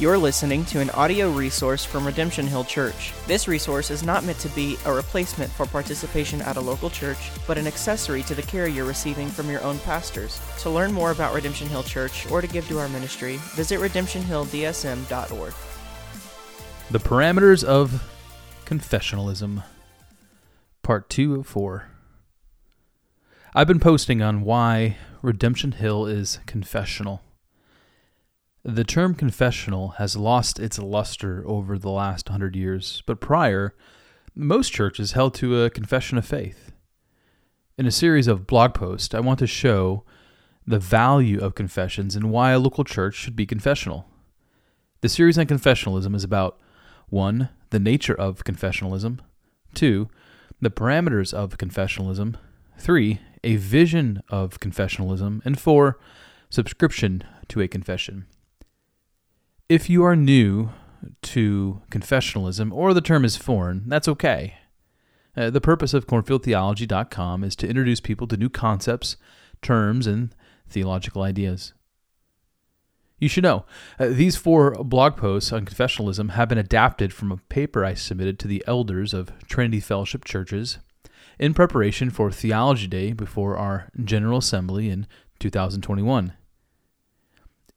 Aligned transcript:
You're 0.00 0.16
listening 0.16 0.64
to 0.64 0.80
an 0.80 0.88
audio 0.92 1.30
resource 1.30 1.84
from 1.84 2.06
Redemption 2.06 2.46
Hill 2.46 2.64
Church. 2.64 3.12
This 3.26 3.46
resource 3.46 3.90
is 3.90 4.02
not 4.02 4.24
meant 4.24 4.38
to 4.38 4.48
be 4.48 4.78
a 4.86 4.92
replacement 4.94 5.52
for 5.52 5.66
participation 5.66 6.40
at 6.40 6.56
a 6.56 6.60
local 6.60 6.88
church, 6.88 7.30
but 7.46 7.58
an 7.58 7.66
accessory 7.66 8.22
to 8.22 8.34
the 8.34 8.40
care 8.40 8.66
you're 8.66 8.86
receiving 8.86 9.28
from 9.28 9.50
your 9.50 9.62
own 9.62 9.78
pastors. 9.80 10.40
To 10.60 10.70
learn 10.70 10.90
more 10.90 11.10
about 11.10 11.34
Redemption 11.34 11.68
Hill 11.68 11.82
Church 11.82 12.26
or 12.30 12.40
to 12.40 12.46
give 12.46 12.66
to 12.68 12.78
our 12.78 12.88
ministry, 12.88 13.36
visit 13.54 13.78
redemptionhilldsm.org. 13.78 15.52
The 16.90 16.98
Parameters 16.98 17.62
of 17.62 18.02
Confessionalism, 18.64 19.64
Part 20.82 21.10
2 21.10 21.40
of 21.40 21.46
4. 21.46 21.88
I've 23.54 23.68
been 23.68 23.78
posting 23.78 24.22
on 24.22 24.44
why 24.44 24.96
Redemption 25.20 25.72
Hill 25.72 26.06
is 26.06 26.38
confessional. 26.46 27.20
The 28.62 28.84
term 28.84 29.14
confessional 29.14 29.92
has 29.96 30.16
lost 30.16 30.58
its 30.58 30.78
luster 30.78 31.42
over 31.46 31.78
the 31.78 31.88
last 31.88 32.28
hundred 32.28 32.54
years, 32.54 33.02
but 33.06 33.18
prior, 33.18 33.74
most 34.34 34.70
churches 34.70 35.12
held 35.12 35.32
to 35.34 35.62
a 35.62 35.70
confession 35.70 36.18
of 36.18 36.26
faith. 36.26 36.70
In 37.78 37.86
a 37.86 37.90
series 37.90 38.26
of 38.26 38.46
blog 38.46 38.74
posts, 38.74 39.14
I 39.14 39.20
want 39.20 39.38
to 39.38 39.46
show 39.46 40.04
the 40.66 40.78
value 40.78 41.40
of 41.40 41.54
confessions 41.54 42.14
and 42.14 42.30
why 42.30 42.50
a 42.50 42.58
local 42.58 42.84
church 42.84 43.14
should 43.14 43.34
be 43.34 43.46
confessional. 43.46 44.06
The 45.00 45.08
series 45.08 45.38
on 45.38 45.46
confessionalism 45.46 46.14
is 46.14 46.22
about 46.22 46.60
1. 47.08 47.48
The 47.70 47.78
nature 47.78 48.14
of 48.14 48.44
confessionalism, 48.44 49.20
2. 49.72 50.06
The 50.60 50.70
parameters 50.70 51.32
of 51.32 51.56
confessionalism, 51.56 52.36
3. 52.78 53.20
A 53.42 53.56
vision 53.56 54.22
of 54.28 54.60
confessionalism, 54.60 55.40
and 55.46 55.58
4. 55.58 55.98
Subscription 56.50 57.24
to 57.48 57.62
a 57.62 57.66
confession. 57.68 58.26
If 59.70 59.88
you 59.88 60.02
are 60.02 60.16
new 60.16 60.70
to 61.22 61.80
confessionalism 61.92 62.72
or 62.72 62.92
the 62.92 63.00
term 63.00 63.24
is 63.24 63.36
foreign, 63.36 63.84
that's 63.86 64.08
okay. 64.08 64.54
Uh, 65.36 65.48
the 65.48 65.60
purpose 65.60 65.94
of 65.94 66.08
cornfieldtheology.com 66.08 67.44
is 67.44 67.54
to 67.54 67.68
introduce 67.68 68.00
people 68.00 68.26
to 68.26 68.36
new 68.36 68.48
concepts, 68.48 69.16
terms, 69.62 70.08
and 70.08 70.34
theological 70.68 71.22
ideas. 71.22 71.72
You 73.20 73.28
should 73.28 73.44
know, 73.44 73.64
uh, 74.00 74.08
these 74.08 74.34
four 74.34 74.72
blog 74.72 75.16
posts 75.16 75.52
on 75.52 75.66
confessionalism 75.66 76.30
have 76.30 76.48
been 76.48 76.58
adapted 76.58 77.12
from 77.12 77.30
a 77.30 77.36
paper 77.36 77.84
I 77.84 77.94
submitted 77.94 78.40
to 78.40 78.48
the 78.48 78.64
elders 78.66 79.14
of 79.14 79.30
Trinity 79.46 79.78
Fellowship 79.78 80.24
churches 80.24 80.78
in 81.38 81.54
preparation 81.54 82.10
for 82.10 82.32
Theology 82.32 82.88
Day 82.88 83.12
before 83.12 83.56
our 83.56 83.88
General 84.02 84.38
Assembly 84.38 84.90
in 84.90 85.06
2021 85.38 86.32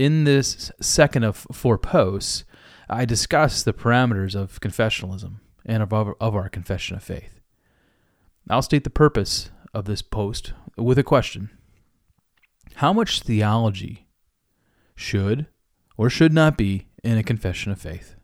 in 0.00 0.24
this 0.24 0.72
second 0.80 1.24
of 1.24 1.46
four 1.52 1.76
posts, 1.76 2.44
I 2.88 3.04
discuss 3.04 3.62
the 3.62 3.74
parameters 3.74 4.34
of 4.34 4.58
confessionalism 4.58 5.40
and 5.66 5.82
of 5.82 5.92
our, 5.92 6.14
of 6.18 6.34
our 6.34 6.48
confession 6.48 6.96
of 6.96 7.02
faith. 7.02 7.42
I'll 8.48 8.62
state 8.62 8.84
the 8.84 8.88
purpose 8.88 9.50
of 9.74 9.84
this 9.84 10.00
post 10.00 10.54
with 10.78 10.98
a 10.98 11.02
question 11.02 11.50
How 12.76 12.94
much 12.94 13.20
theology 13.20 14.08
should 14.94 15.46
or 15.98 16.08
should 16.08 16.32
not 16.32 16.56
be 16.56 16.88
in 17.04 17.18
a 17.18 17.22
confession 17.22 17.70
of 17.70 17.78
faith? 17.78 18.14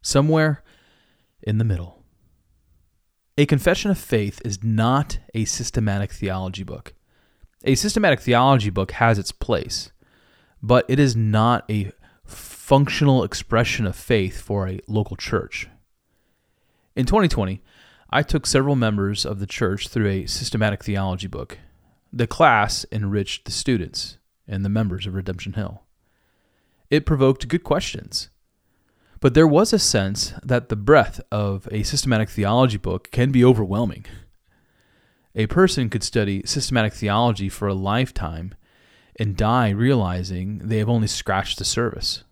Somewhere 0.00 0.64
in 1.42 1.58
the 1.58 1.64
middle. 1.64 2.02
A 3.36 3.44
confession 3.44 3.90
of 3.90 3.98
faith 3.98 4.40
is 4.42 4.64
not 4.64 5.18
a 5.34 5.44
systematic 5.44 6.12
theology 6.12 6.62
book. 6.62 6.94
A 7.64 7.74
systematic 7.74 8.20
theology 8.20 8.70
book 8.70 8.92
has 8.92 9.18
its 9.18 9.32
place, 9.32 9.90
but 10.62 10.84
it 10.88 11.00
is 11.00 11.16
not 11.16 11.68
a 11.68 11.90
functional 12.24 13.24
expression 13.24 13.84
of 13.84 13.96
faith 13.96 14.40
for 14.40 14.68
a 14.68 14.80
local 14.86 15.16
church. 15.16 15.68
In 16.94 17.04
2020, 17.04 17.60
I 18.10 18.22
took 18.22 18.46
several 18.46 18.76
members 18.76 19.26
of 19.26 19.40
the 19.40 19.46
church 19.46 19.88
through 19.88 20.08
a 20.08 20.26
systematic 20.26 20.84
theology 20.84 21.26
book. 21.26 21.58
The 22.12 22.26
class 22.26 22.86
enriched 22.92 23.44
the 23.44 23.50
students 23.50 24.18
and 24.46 24.64
the 24.64 24.70
members 24.70 25.06
of 25.06 25.14
Redemption 25.14 25.54
Hill. 25.54 25.82
It 26.90 27.06
provoked 27.06 27.48
good 27.48 27.64
questions. 27.64 28.30
But 29.20 29.34
there 29.34 29.48
was 29.48 29.72
a 29.72 29.80
sense 29.80 30.32
that 30.44 30.68
the 30.68 30.76
breadth 30.76 31.20
of 31.32 31.68
a 31.72 31.82
systematic 31.82 32.30
theology 32.30 32.78
book 32.78 33.10
can 33.10 33.32
be 33.32 33.44
overwhelming. 33.44 34.06
A 35.34 35.46
person 35.46 35.90
could 35.90 36.02
study 36.02 36.42
systematic 36.44 36.92
theology 36.94 37.48
for 37.48 37.68
a 37.68 37.74
lifetime 37.74 38.54
and 39.18 39.36
die 39.36 39.70
realizing 39.70 40.58
they 40.58 40.78
have 40.78 40.88
only 40.88 41.08
scratched 41.08 41.58
the 41.58 41.64
surface. 41.64 42.24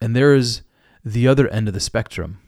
And 0.00 0.14
there 0.14 0.34
is 0.34 0.62
the 1.04 1.26
other 1.26 1.48
end 1.48 1.68
of 1.68 1.74
the 1.74 1.80
spectrum. 1.80 2.38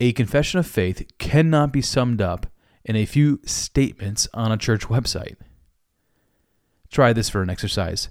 A 0.00 0.12
confession 0.12 0.60
of 0.60 0.66
faith 0.66 1.06
cannot 1.18 1.72
be 1.72 1.82
summed 1.82 2.20
up 2.20 2.46
in 2.84 2.94
a 2.94 3.06
few 3.06 3.40
statements 3.44 4.28
on 4.32 4.52
a 4.52 4.56
church 4.56 4.82
website. 4.82 5.36
Try 6.90 7.12
this 7.12 7.28
for 7.28 7.42
an 7.42 7.50
exercise. 7.50 8.08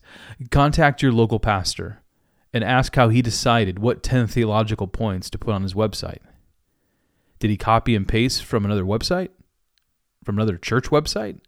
Contact 0.52 1.02
your 1.02 1.12
local 1.12 1.40
pastor 1.40 2.04
and 2.54 2.64
ask 2.64 2.96
how 2.96 3.10
he 3.10 3.22
decided 3.22 3.80
what 3.80 4.04
10 4.04 4.28
theological 4.28 4.88
points 4.88 5.30
to 5.30 5.38
put 5.38 5.54
on 5.54 5.64
his 5.64 5.74
website. 5.74 6.22
Did 7.40 7.50
he 7.50 7.58
copy 7.58 7.96
and 7.96 8.08
paste 8.08 8.44
from 8.44 8.66
another 8.66 8.84
website? 8.84 9.30
From 10.28 10.38
another 10.38 10.58
church 10.58 10.90
website? 10.90 11.40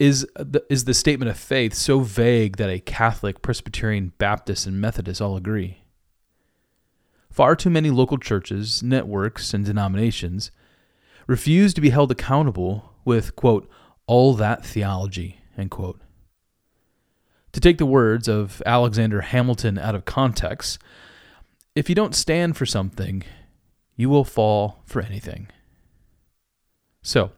Is 0.00 0.26
the, 0.34 0.64
is 0.68 0.86
the 0.86 0.92
statement 0.92 1.30
of 1.30 1.38
faith 1.38 1.72
so 1.72 2.00
vague 2.00 2.56
that 2.56 2.68
a 2.68 2.80
Catholic, 2.80 3.42
Presbyterian, 3.42 4.12
Baptist, 4.18 4.66
and 4.66 4.80
Methodist 4.80 5.20
all 5.20 5.36
agree? 5.36 5.84
Far 7.30 7.54
too 7.54 7.70
many 7.70 7.90
local 7.90 8.18
churches, 8.18 8.82
networks, 8.82 9.54
and 9.54 9.64
denominations 9.64 10.50
refuse 11.28 11.72
to 11.74 11.80
be 11.80 11.90
held 11.90 12.10
accountable 12.10 12.92
with, 13.04 13.36
quote, 13.36 13.70
all 14.06 14.34
that 14.34 14.66
theology, 14.66 15.40
end 15.56 15.70
quote. 15.70 16.00
To 17.52 17.60
take 17.60 17.78
the 17.78 17.86
words 17.86 18.26
of 18.26 18.60
Alexander 18.66 19.20
Hamilton 19.20 19.78
out 19.78 19.94
of 19.94 20.04
context, 20.04 20.80
if 21.76 21.88
you 21.88 21.94
don't 21.94 22.16
stand 22.16 22.56
for 22.56 22.66
something, 22.66 23.22
you 23.94 24.08
will 24.08 24.24
fall 24.24 24.82
for 24.86 25.00
anything. 25.00 25.46
So, 27.02 27.32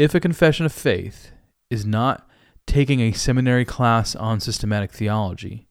if 0.00 0.14
a 0.14 0.20
confession 0.20 0.64
of 0.64 0.72
faith 0.72 1.30
is 1.68 1.84
not 1.84 2.26
taking 2.66 3.00
a 3.00 3.12
seminary 3.12 3.66
class 3.66 4.16
on 4.16 4.40
systematic 4.40 4.90
theology, 4.92 5.68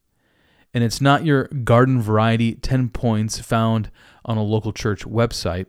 and 0.72 0.84
it's 0.84 1.02
not 1.02 1.26
your 1.26 1.46
garden 1.46 2.00
variety 2.00 2.54
10 2.54 2.90
points 2.90 3.40
found 3.40 3.90
on 4.24 4.38
a 4.38 4.44
local 4.44 4.72
church 4.72 5.04
website, 5.04 5.66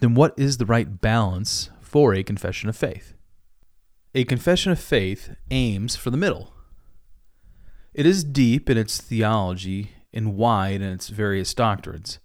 then 0.00 0.12
what 0.12 0.34
is 0.36 0.58
the 0.58 0.66
right 0.66 1.00
balance 1.00 1.70
for 1.80 2.12
a 2.12 2.22
confession 2.22 2.68
of 2.68 2.76
faith? 2.76 3.14
A 4.14 4.24
confession 4.24 4.70
of 4.70 4.78
faith 4.78 5.34
aims 5.50 5.96
for 5.96 6.10
the 6.10 6.18
middle. 6.18 6.52
It 7.94 8.04
is 8.04 8.22
deep 8.22 8.68
in 8.68 8.76
its 8.76 9.00
theology 9.00 9.92
and 10.12 10.36
wide 10.36 10.82
in 10.82 10.92
its 10.92 11.08
various 11.08 11.54
doctrines. 11.54 12.18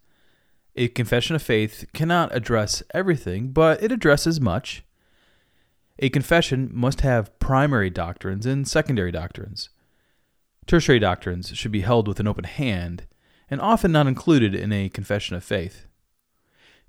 A 0.75 0.89
confession 0.89 1.37
of 1.37 1.41
faith 1.41 1.85
cannot 1.93 2.35
address 2.35 2.83
everything, 2.93 3.53
but 3.53 3.81
it 3.81 3.93
addresses 3.93 4.41
much 4.41 4.83
a 5.99 6.09
confession 6.09 6.69
must 6.73 7.01
have 7.01 7.37
primary 7.39 7.89
doctrines 7.89 8.45
and 8.45 8.67
secondary 8.67 9.11
doctrines. 9.11 9.69
Tertiary 10.65 10.99
doctrines 10.99 11.49
should 11.55 11.71
be 11.71 11.81
held 11.81 12.07
with 12.07 12.19
an 12.19 12.27
open 12.27 12.45
hand 12.45 13.05
and 13.49 13.59
often 13.59 13.91
not 13.91 14.07
included 14.07 14.55
in 14.55 14.71
a 14.71 14.89
confession 14.89 15.35
of 15.35 15.43
faith. 15.43 15.87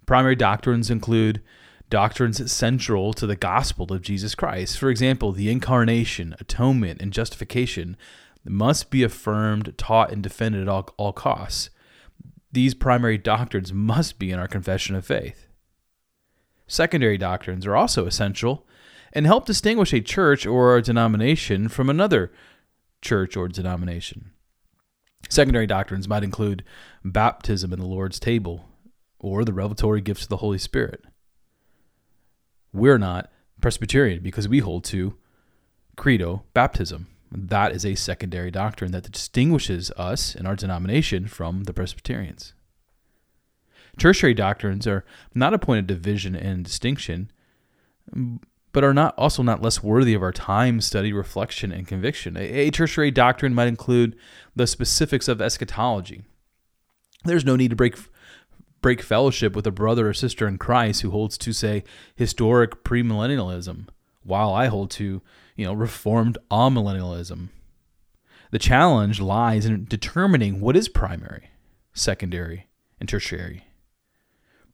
Primary 0.06 0.36
doctrines 0.36 0.90
include 0.90 1.42
doctrines 1.88 2.52
central 2.52 3.12
to 3.12 3.26
the 3.26 3.36
gospel 3.36 3.92
of 3.92 4.02
Jesus 4.02 4.36
Christ. 4.36 4.78
For 4.78 4.90
example, 4.90 5.32
the 5.32 5.50
incarnation, 5.50 6.36
atonement, 6.38 7.02
and 7.02 7.12
justification 7.12 7.96
must 8.44 8.90
be 8.90 9.02
affirmed, 9.02 9.74
taught, 9.76 10.12
and 10.12 10.22
defended 10.22 10.62
at 10.62 10.68
all, 10.68 10.88
all 10.96 11.12
costs. 11.12 11.70
These 12.52 12.74
primary 12.74 13.18
doctrines 13.18 13.72
must 13.72 14.18
be 14.18 14.30
in 14.30 14.38
our 14.38 14.48
confession 14.48 14.94
of 14.94 15.04
faith. 15.04 15.48
Secondary 16.66 17.18
doctrines 17.18 17.66
are 17.66 17.76
also 17.76 18.06
essential 18.06 18.66
and 19.12 19.26
help 19.26 19.46
distinguish 19.46 19.92
a 19.92 20.00
church 20.00 20.46
or 20.46 20.76
a 20.76 20.82
denomination 20.82 21.68
from 21.68 21.90
another 21.90 22.30
church 23.02 23.36
or 23.36 23.48
denomination. 23.48 24.30
Secondary 25.28 25.66
doctrines 25.66 26.08
might 26.08 26.24
include 26.24 26.64
baptism 27.04 27.72
in 27.72 27.78
the 27.78 27.86
Lord's 27.86 28.18
table 28.18 28.68
or 29.18 29.44
the 29.44 29.52
revelatory 29.52 30.00
gifts 30.00 30.22
of 30.22 30.28
the 30.28 30.38
Holy 30.38 30.58
Spirit. 30.58 31.04
We're 32.72 32.98
not 32.98 33.30
Presbyterian 33.60 34.22
because 34.22 34.48
we 34.48 34.60
hold 34.60 34.84
to 34.84 35.16
credo 35.96 36.44
baptism. 36.54 37.08
That 37.30 37.72
is 37.72 37.84
a 37.84 37.94
secondary 37.94 38.50
doctrine 38.50 38.92
that 38.92 39.10
distinguishes 39.10 39.90
us 39.92 40.34
in 40.34 40.46
our 40.46 40.56
denomination 40.56 41.26
from 41.26 41.64
the 41.64 41.74
Presbyterians. 41.74 42.54
Tertiary 43.98 44.34
doctrines 44.34 44.86
are 44.86 45.04
not 45.34 45.54
a 45.54 45.58
point 45.58 45.80
of 45.80 45.86
division 45.86 46.34
and 46.34 46.64
distinction, 46.64 47.30
but 48.72 48.84
are 48.84 48.94
not 48.94 49.14
also 49.18 49.42
not 49.42 49.62
less 49.62 49.82
worthy 49.82 50.14
of 50.14 50.22
our 50.22 50.32
time, 50.32 50.80
study, 50.80 51.12
reflection, 51.12 51.72
and 51.72 51.88
conviction. 51.88 52.36
A, 52.36 52.40
a 52.40 52.70
tertiary 52.70 53.10
doctrine 53.10 53.54
might 53.54 53.68
include 53.68 54.16
the 54.54 54.66
specifics 54.66 55.28
of 55.28 55.40
eschatology. 55.40 56.22
There's 57.24 57.44
no 57.44 57.56
need 57.56 57.70
to 57.70 57.76
break 57.76 57.96
break 58.80 59.02
fellowship 59.02 59.54
with 59.54 59.66
a 59.66 59.70
brother 59.70 60.08
or 60.08 60.14
sister 60.14 60.48
in 60.48 60.56
Christ 60.56 61.02
who 61.02 61.10
holds 61.10 61.36
to 61.38 61.52
say 61.52 61.84
historic 62.14 62.82
premillennialism, 62.82 63.88
while 64.22 64.52
I 64.52 64.66
hold 64.66 64.90
to 64.92 65.20
you 65.56 65.66
know 65.66 65.74
reformed 65.74 66.38
amillennialism. 66.50 67.48
The 68.50 68.58
challenge 68.58 69.20
lies 69.20 69.66
in 69.66 69.84
determining 69.84 70.60
what 70.60 70.76
is 70.76 70.88
primary, 70.88 71.50
secondary, 71.92 72.68
and 72.98 73.08
tertiary. 73.08 73.64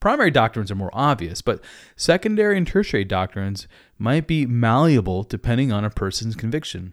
Primary 0.06 0.30
doctrines 0.30 0.70
are 0.70 0.76
more 0.76 0.92
obvious, 0.92 1.42
but 1.42 1.60
secondary 1.96 2.56
and 2.56 2.64
tertiary 2.64 3.04
doctrines 3.04 3.66
might 3.98 4.28
be 4.28 4.46
malleable 4.46 5.24
depending 5.24 5.72
on 5.72 5.84
a 5.84 5.90
person's 5.90 6.36
conviction. 6.36 6.92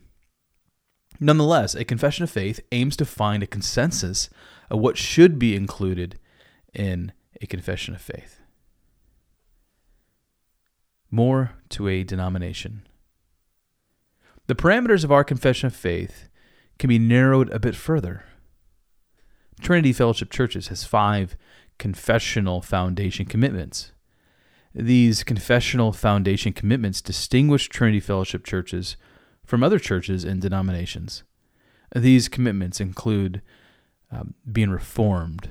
Nonetheless, 1.19 1.75
a 1.75 1.85
confession 1.85 2.23
of 2.23 2.31
faith 2.31 2.59
aims 2.71 2.97
to 2.97 3.05
find 3.05 3.43
a 3.43 3.45
consensus 3.45 4.31
of 4.71 4.79
what 4.79 4.97
should 4.97 5.37
be 5.37 5.55
included 5.55 6.17
in 6.73 7.11
a 7.39 7.45
confession 7.45 7.93
of 7.93 8.01
faith. 8.01 8.41
More 11.11 11.51
to 11.69 11.87
a 11.87 12.03
denomination. 12.03 12.81
The 14.47 14.55
parameters 14.55 15.03
of 15.03 15.11
our 15.11 15.23
confession 15.23 15.67
of 15.67 15.75
faith 15.75 16.29
can 16.79 16.87
be 16.87 16.97
narrowed 16.97 17.51
a 17.51 17.59
bit 17.59 17.75
further. 17.75 18.25
Trinity 19.61 19.93
Fellowship 19.93 20.31
Churches 20.31 20.69
has 20.69 20.83
five 20.83 21.37
confessional 21.83 22.61
foundation 22.61 23.25
commitments. 23.25 23.91
These 24.73 25.25
confessional 25.25 25.91
foundation 25.91 26.53
commitments 26.53 27.01
distinguish 27.01 27.67
Trinity 27.67 27.99
Fellowship 27.99 28.45
churches 28.45 28.95
from 29.45 29.61
other 29.61 29.79
churches 29.79 30.23
and 30.23 30.41
denominations. 30.41 31.23
These 31.93 32.29
commitments 32.29 32.79
include 32.79 33.41
um, 34.09 34.33
being 34.49 34.69
reformed, 34.69 35.49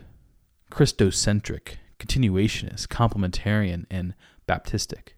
Christocentric, 0.70 1.74
continuationist, 1.98 2.86
complementarian, 2.86 3.84
and 3.90 4.14
Baptistic. 4.48 5.08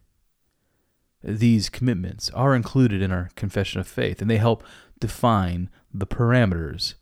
These 1.22 1.70
commitments 1.70 2.28
are 2.30 2.56
included 2.56 3.02
in 3.02 3.12
our 3.12 3.30
confession 3.36 3.80
of 3.80 3.86
faith, 3.86 4.20
and 4.20 4.28
they 4.28 4.38
help 4.38 4.64
define 4.98 5.70
the 5.92 6.08
parameters 6.08 6.94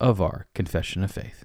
of 0.00 0.20
our 0.20 0.48
confession 0.52 1.04
of 1.04 1.12
faith. 1.12 1.44